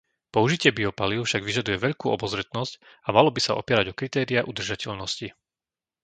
[0.35, 2.73] Použitie biopalív však vyžaduje veľkú obozretnosť
[3.07, 5.27] a malo by sa opierať o kritériá udržateľnosti.